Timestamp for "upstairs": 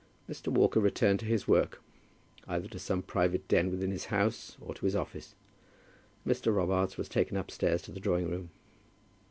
7.37-7.83